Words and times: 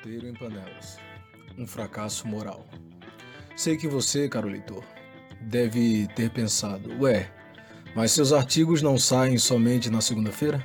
Monteiro 0.00 0.28
em 0.28 0.32
Panelas. 0.32 0.96
Um 1.58 1.66
fracasso 1.66 2.26
moral. 2.26 2.66
Sei 3.54 3.76
que 3.76 3.86
você, 3.86 4.30
caro 4.30 4.48
leitor, 4.48 4.82
deve 5.42 6.08
ter 6.16 6.30
pensado: 6.30 6.90
ué, 7.02 7.30
mas 7.94 8.12
seus 8.12 8.32
artigos 8.32 8.80
não 8.80 8.98
saem 8.98 9.36
somente 9.36 9.90
na 9.90 10.00
segunda-feira? 10.00 10.64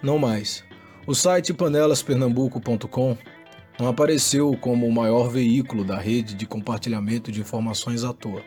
Não 0.00 0.18
mais. 0.18 0.62
O 1.04 1.16
site 1.16 1.52
panelaspernambuco.com 1.52 3.18
não 3.76 3.88
apareceu 3.88 4.56
como 4.60 4.86
o 4.86 4.92
maior 4.92 5.28
veículo 5.28 5.84
da 5.84 5.98
rede 5.98 6.34
de 6.34 6.46
compartilhamento 6.46 7.32
de 7.32 7.40
informações 7.40 8.04
à 8.04 8.12
toa. 8.12 8.44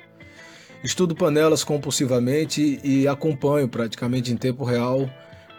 Estudo 0.81 1.15
panelas 1.15 1.65
compulsivamente 1.65 2.79
e 2.81 3.09
acompanho 3.09 3.67
praticamente 3.67 4.31
em 4.31 4.37
tempo 4.37 4.63
real 4.63 5.09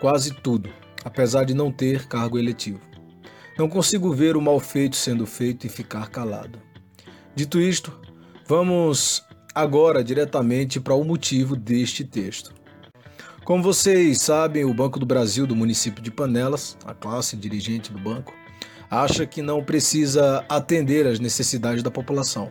quase 0.01 0.33
tudo, 0.33 0.71
apesar 1.05 1.45
de 1.45 1.53
não 1.53 1.71
ter 1.71 2.07
cargo 2.07 2.39
eletivo. 2.39 2.94
Não 3.57 3.69
consigo 3.69 4.13
ver 4.13 4.37
o 4.37 4.41
mal 4.41 4.59
feito 4.59 4.97
sendo 4.97 5.27
feito 5.27 5.65
e 5.65 5.71
ficar 5.71 6.11
calado. 6.11 6.59
Dito 7.37 7.61
isto, 7.61 7.93
vamos 8.49 9.23
agora 9.55 10.03
diretamente 10.03 10.81
para 10.81 10.95
o 10.95 11.05
motivo 11.05 11.55
deste 11.55 12.03
texto. 12.05 12.53
Como 13.45 13.63
vocês 13.63 14.21
sabem, 14.23 14.65
o 14.65 14.75
Banco 14.75 14.99
do 14.99 15.07
Brasil 15.07 15.47
do 15.47 15.55
município 15.55 16.03
de 16.03 16.11
Panelas, 16.11 16.77
a 16.85 16.95
classe 16.95 17.37
dirigente 17.37 17.93
do 17.93 17.99
banco, 17.99 18.35
acha 18.91 19.25
que 19.25 19.41
não 19.41 19.63
precisa 19.63 20.45
atender 20.49 21.07
às 21.07 21.21
necessidades 21.21 21.83
da 21.83 21.91
população. 21.91 22.51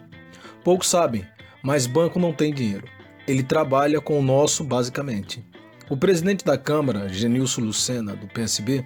Poucos 0.64 0.88
sabem, 0.88 1.26
mas 1.62 1.86
banco 1.86 2.18
não 2.18 2.32
tem 2.32 2.54
dinheiro. 2.54 2.88
Ele 3.28 3.44
trabalha 3.44 4.00
com 4.00 4.18
o 4.18 4.24
nosso 4.24 4.64
basicamente. 4.64 5.46
O 5.90 5.98
presidente 5.98 6.46
da 6.46 6.58
Câmara, 6.58 7.10
Genilson 7.10 7.62
Lucena, 7.62 8.16
do 8.16 8.28
PSB, 8.28 8.86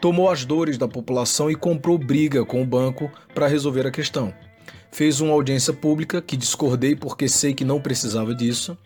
tomou 0.00 0.30
as 0.30 0.44
dores 0.44 0.78
da 0.78 0.88
população 0.88 1.50
e 1.50 1.54
comprou 1.54 1.98
briga 1.98 2.44
com 2.44 2.62
o 2.62 2.66
banco 2.66 3.10
para 3.34 3.46
resolver 3.46 3.86
a 3.86 3.90
questão. 3.90 4.32
Fez 4.90 5.20
uma 5.20 5.32
audiência 5.32 5.72
pública 5.72 6.20
que 6.20 6.36
discordei 6.36 6.96
porque 6.96 7.28
sei 7.28 7.54
que 7.54 7.64
não 7.64 7.80
precisava 7.80 8.34
disso, 8.34 8.76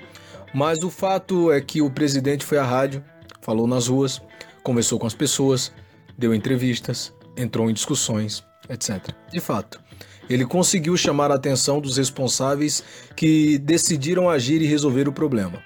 mas 0.52 0.82
o 0.82 0.90
fato 0.90 1.50
é 1.50 1.60
que 1.60 1.80
o 1.80 1.90
presidente 1.90 2.44
foi 2.44 2.58
à 2.58 2.64
rádio, 2.64 3.02
falou 3.40 3.66
nas 3.66 3.88
ruas, 3.88 4.20
conversou 4.62 4.98
com 4.98 5.06
as 5.06 5.14
pessoas, 5.14 5.72
deu 6.18 6.34
entrevistas, 6.34 7.12
entrou 7.36 7.70
em 7.70 7.74
discussões, 7.74 8.44
etc. 8.68 9.14
De 9.30 9.40
fato, 9.40 9.80
ele 10.28 10.44
conseguiu 10.44 10.96
chamar 10.96 11.30
a 11.30 11.34
atenção 11.34 11.80
dos 11.80 11.96
responsáveis 11.96 12.82
que 13.16 13.58
decidiram 13.58 14.28
agir 14.28 14.60
e 14.62 14.66
resolver 14.66 15.08
o 15.08 15.12
problema. 15.12 15.62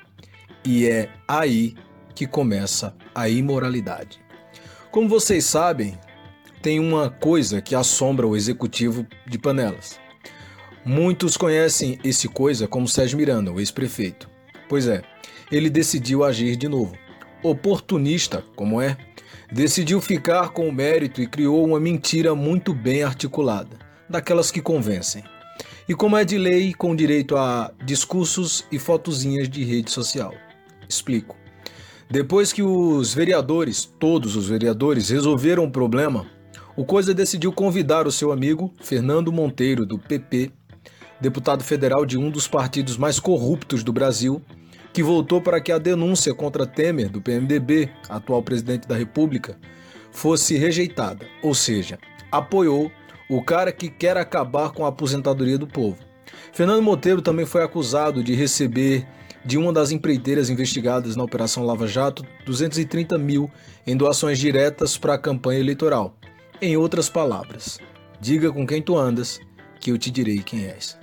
E 0.64 0.86
é 0.86 1.08
aí 1.26 1.74
que 2.14 2.26
começa 2.26 2.94
a 3.14 3.28
imoralidade. 3.28 4.27
Como 4.91 5.06
vocês 5.06 5.44
sabem, 5.44 5.98
tem 6.62 6.81
uma 6.81 7.11
coisa 7.11 7.61
que 7.61 7.75
assombra 7.75 8.27
o 8.27 8.34
executivo 8.34 9.06
de 9.27 9.39
Panelas. 9.39 10.00
Muitos 10.83 11.36
conhecem 11.36 11.98
esse 12.03 12.27
coisa 12.27 12.67
como 12.67 12.89
Sérgio 12.89 13.19
Miranda, 13.19 13.53
o 13.53 13.61
ex-prefeito. 13.61 14.31
Pois 14.66 14.86
é, 14.86 15.03
ele 15.53 15.69
decidiu 15.69 16.25
agir 16.25 16.56
de 16.56 16.69
novo. 16.69 16.97
Oportunista, 17.42 18.42
como 18.56 18.81
é, 18.81 18.97
decidiu 19.53 20.00
ficar 20.00 20.50
com 20.50 20.66
o 20.66 20.72
mérito 20.72 21.20
e 21.20 21.27
criou 21.27 21.62
uma 21.66 21.78
mentira 21.78 22.34
muito 22.34 22.72
bem 22.72 23.03
articulada, 23.03 23.78
daquelas 24.09 24.50
que 24.50 24.62
convencem. 24.62 25.22
E 25.86 25.94
como 25.94 26.16
é 26.16 26.25
de 26.25 26.39
lei, 26.39 26.72
com 26.72 26.97
direito 26.97 27.36
a 27.36 27.72
discursos 27.84 28.64
e 28.72 28.78
fotozinhas 28.78 29.50
de 29.50 29.64
rede 29.64 29.91
social. 29.91 30.33
Explico. 30.89 31.36
Depois 32.10 32.54
que 32.54 32.62
os 32.62 33.12
vereadores, 33.12 33.84
todos 33.84 34.34
os 34.34 34.48
vereadores, 34.48 35.10
resolveram 35.10 35.64
o 35.64 35.70
problema, 35.70 36.26
o 36.74 36.82
Coisa 36.82 37.12
decidiu 37.12 37.52
convidar 37.52 38.06
o 38.06 38.12
seu 38.12 38.32
amigo 38.32 38.72
Fernando 38.80 39.30
Monteiro, 39.30 39.84
do 39.84 39.98
PP, 39.98 40.50
deputado 41.20 41.62
federal 41.62 42.06
de 42.06 42.16
um 42.16 42.30
dos 42.30 42.48
partidos 42.48 42.96
mais 42.96 43.20
corruptos 43.20 43.84
do 43.84 43.92
Brasil, 43.92 44.41
que 44.91 45.02
voltou 45.02 45.42
para 45.42 45.60
que 45.60 45.70
a 45.70 45.76
denúncia 45.76 46.32
contra 46.32 46.66
Temer, 46.66 47.10
do 47.10 47.20
PMDB, 47.20 47.91
atual 48.08 48.42
presidente 48.42 48.88
da 48.88 48.97
República, 48.97 49.58
fosse 50.10 50.56
rejeitada, 50.56 51.26
ou 51.42 51.54
seja, 51.54 51.98
apoiou 52.32 52.91
o 53.28 53.42
cara 53.42 53.70
que 53.70 53.91
quer 53.91 54.16
acabar 54.16 54.70
com 54.70 54.86
a 54.86 54.88
aposentadoria 54.88 55.58
do 55.58 55.66
povo. 55.66 55.98
Fernando 56.54 56.82
Monteiro 56.82 57.20
também 57.20 57.44
foi 57.44 57.62
acusado 57.62 58.24
de 58.24 58.34
receber 58.34 59.06
de 59.48 59.56
uma 59.56 59.72
das 59.72 59.91
empreiteiras 59.91 60.50
investigadas 60.50 61.16
na 61.16 61.25
Operação 61.25 61.64
Lava 61.64 61.86
Jato 61.86 62.22
230 62.44 63.16
mil 63.16 63.50
em 63.86 63.97
doações 63.97 64.38
diretas 64.38 64.98
para 64.98 65.14
a 65.14 65.19
campanha 65.19 65.59
eleitoral. 65.59 66.14
Em 66.60 66.76
outras 66.76 67.09
palavras, 67.09 67.78
diga 68.20 68.53
com 68.53 68.66
quem 68.66 68.82
tu 68.82 68.94
andas, 68.94 69.41
que 69.81 69.91
eu 69.91 69.97
te 69.97 70.10
direi 70.10 70.42
quem 70.42 70.66
és. 70.66 70.98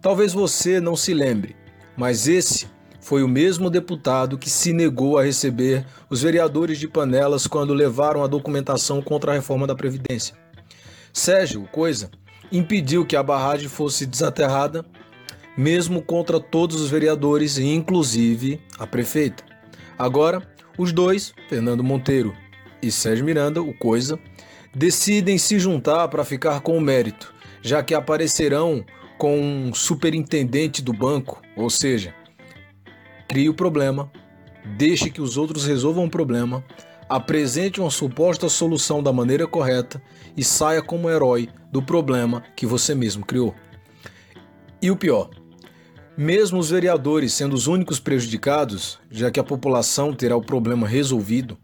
Talvez 0.00 0.32
você 0.32 0.78
não 0.78 0.94
se 0.94 1.12
lembre, 1.12 1.56
mas 1.96 2.28
esse 2.28 2.68
foi 3.00 3.24
o 3.24 3.28
mesmo 3.28 3.68
deputado 3.68 4.38
que 4.38 4.48
se 4.48 4.72
negou 4.72 5.18
a 5.18 5.24
receber 5.24 5.84
os 6.08 6.22
vereadores 6.22 6.78
de 6.78 6.86
Panelas 6.86 7.48
quando 7.48 7.74
levaram 7.74 8.22
a 8.22 8.28
documentação 8.28 9.02
contra 9.02 9.32
a 9.32 9.34
reforma 9.34 9.66
da 9.66 9.74
Previdência. 9.74 10.36
Sérgio 11.12 11.68
Coisa 11.72 12.08
impediu 12.52 13.04
que 13.04 13.16
a 13.16 13.22
barragem 13.24 13.68
fosse 13.68 14.06
desaterrada 14.06 14.86
mesmo 15.56 16.02
contra 16.02 16.40
todos 16.40 16.80
os 16.80 16.90
vereadores 16.90 17.58
e 17.58 17.66
inclusive 17.66 18.60
a 18.78 18.86
prefeita. 18.86 19.44
Agora, 19.98 20.42
os 20.78 20.92
dois, 20.92 21.34
Fernando 21.48 21.84
Monteiro 21.84 22.34
e 22.82 22.90
Sérgio 22.90 23.24
Miranda, 23.24 23.60
o 23.60 23.74
Coisa, 23.74 24.18
decidem 24.74 25.36
se 25.36 25.58
juntar 25.58 26.08
para 26.08 26.24
ficar 26.24 26.60
com 26.60 26.76
o 26.76 26.80
mérito, 26.80 27.34
já 27.60 27.82
que 27.82 27.94
aparecerão 27.94 28.84
com 29.18 29.38
um 29.38 29.74
superintendente 29.74 30.80
do 30.80 30.92
banco, 30.92 31.42
ou 31.56 31.68
seja, 31.68 32.14
crie 33.28 33.48
o 33.48 33.54
problema, 33.54 34.10
deixe 34.78 35.10
que 35.10 35.20
os 35.20 35.36
outros 35.36 35.66
resolvam 35.66 36.06
o 36.06 36.10
problema, 36.10 36.64
apresente 37.08 37.80
uma 37.80 37.90
suposta 37.90 38.48
solução 38.48 39.02
da 39.02 39.12
maneira 39.12 39.46
correta 39.46 40.00
e 40.36 40.44
saia 40.44 40.80
como 40.80 41.10
herói 41.10 41.48
do 41.70 41.82
problema 41.82 42.42
que 42.56 42.64
você 42.64 42.94
mesmo 42.94 43.26
criou. 43.26 43.54
E 44.80 44.90
o 44.90 44.96
pior, 44.96 45.28
mesmo 46.20 46.58
os 46.58 46.68
vereadores 46.68 47.32
sendo 47.32 47.54
os 47.54 47.66
únicos 47.66 47.98
prejudicados, 47.98 48.98
já 49.10 49.30
que 49.30 49.40
a 49.40 49.44
população 49.44 50.12
terá 50.12 50.36
o 50.36 50.42
problema 50.42 50.86
resolvido, 50.86 51.56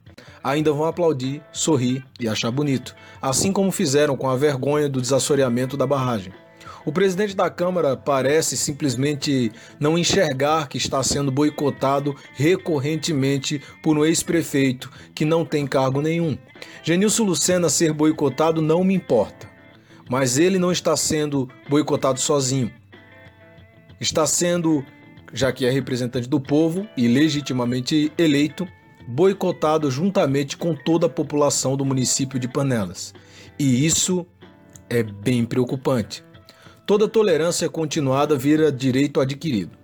ainda 0.43 0.72
vão 0.72 0.87
aplaudir, 0.87 1.43
sorrir 1.53 2.03
e 2.19 2.27
achar 2.27 2.50
bonito, 2.50 2.97
assim 3.21 3.53
como 3.53 3.71
fizeram 3.71 4.17
com 4.17 4.31
a 4.31 4.34
vergonha 4.34 4.89
do 4.89 4.99
desassoreamento 4.99 5.77
da 5.77 5.87
barragem. 5.87 6.33
O 6.87 6.93
presidente 6.93 7.37
da 7.37 7.50
Câmara 7.50 7.99
parece 7.99 8.56
simplesmente 8.56 9.53
não 9.78 9.99
enxergar 9.99 10.71
que 10.71 10.78
está 10.78 11.03
sendo 11.03 11.31
boicotado 11.31 12.17
recorrentemente 12.33 13.61
por 13.83 13.99
um 13.99 14.06
ex-prefeito 14.06 14.91
que 15.15 15.27
não 15.27 15.44
tem 15.44 15.67
cargo 15.67 16.00
nenhum. 16.00 16.38
Genilson 16.83 17.25
Lucena 17.25 17.69
ser 17.69 17.93
boicotado 17.93 18.62
não 18.62 18.83
me 18.83 18.94
importa, 18.94 19.50
mas 20.09 20.38
ele 20.38 20.59
não 20.59 20.73
está 20.73 20.97
sendo 20.97 21.47
boicotado 21.69 22.19
sozinho 22.19 22.73
está 24.00 24.26
sendo, 24.26 24.84
já 25.32 25.52
que 25.52 25.66
é 25.66 25.70
representante 25.70 26.28
do 26.28 26.40
povo 26.40 26.86
e 26.96 27.08
legitimamente 27.08 28.12
eleito, 28.16 28.66
boicotado 29.06 29.90
juntamente 29.90 30.56
com 30.56 30.74
toda 30.74 31.06
a 31.06 31.10
população 31.10 31.76
do 31.76 31.84
município 31.84 32.38
de 32.38 32.48
Panelas. 32.48 33.14
E 33.58 33.86
isso 33.86 34.26
é 34.90 35.02
bem 35.02 35.44
preocupante. 35.44 36.24
Toda 36.86 37.08
tolerância 37.08 37.68
continuada 37.68 38.36
vira 38.36 38.70
direito 38.70 39.20
adquirido. 39.20 39.76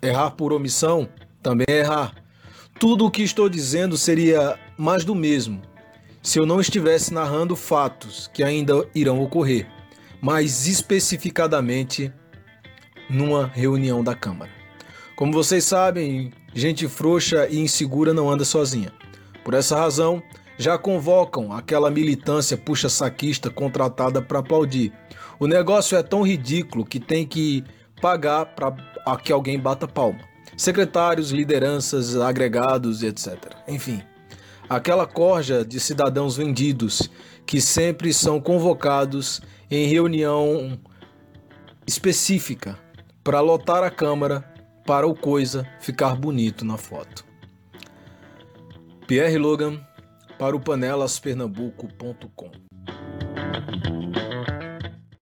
Errar 0.00 0.32
por 0.32 0.52
omissão 0.52 1.08
também 1.42 1.66
é 1.68 1.80
errar. 1.80 2.14
Tudo 2.78 3.06
o 3.06 3.10
que 3.10 3.22
estou 3.22 3.48
dizendo 3.48 3.96
seria 3.96 4.58
mais 4.76 5.04
do 5.04 5.14
mesmo 5.14 5.62
se 6.22 6.38
eu 6.38 6.44
não 6.44 6.60
estivesse 6.60 7.14
narrando 7.14 7.56
fatos 7.56 8.28
que 8.34 8.42
ainda 8.42 8.86
irão 8.94 9.20
ocorrer, 9.22 9.66
mais 10.20 10.66
especificadamente 10.66 12.12
numa 13.08 13.46
reunião 13.46 14.02
da 14.02 14.14
Câmara. 14.14 14.50
Como 15.16 15.32
vocês 15.32 15.64
sabem, 15.64 16.32
gente 16.54 16.86
frouxa 16.86 17.48
e 17.48 17.58
insegura 17.58 18.14
não 18.14 18.30
anda 18.30 18.44
sozinha. 18.44 18.92
Por 19.44 19.54
essa 19.54 19.76
razão, 19.76 20.22
já 20.56 20.76
convocam 20.76 21.52
aquela 21.52 21.90
militância 21.90 22.56
puxa-saquista 22.56 23.50
contratada 23.50 24.20
para 24.20 24.40
aplaudir. 24.40 24.92
O 25.38 25.46
negócio 25.46 25.96
é 25.96 26.02
tão 26.02 26.22
ridículo 26.22 26.84
que 26.84 27.00
tem 27.00 27.26
que 27.26 27.64
pagar 28.00 28.46
para 28.46 28.72
que 29.16 29.32
alguém 29.32 29.58
bata 29.58 29.88
palma. 29.88 30.20
Secretários, 30.56 31.30
lideranças, 31.30 32.16
agregados, 32.16 33.02
etc. 33.02 33.36
Enfim, 33.66 34.02
aquela 34.68 35.06
corja 35.06 35.64
de 35.64 35.80
cidadãos 35.80 36.36
vendidos 36.36 37.08
que 37.46 37.60
sempre 37.60 38.12
são 38.12 38.40
convocados 38.40 39.40
em 39.70 39.86
reunião 39.86 40.78
específica 41.86 42.78
para 43.28 43.40
lotar 43.40 43.84
a 43.84 43.90
câmara 43.90 44.42
para 44.86 45.06
o 45.06 45.14
coisa 45.14 45.70
ficar 45.80 46.16
bonito 46.16 46.64
na 46.64 46.78
foto. 46.78 47.26
Pierre 49.06 49.36
Logan 49.36 49.78
para 50.38 50.56
o 50.56 50.60
panelaspernambuco.com 50.60 52.50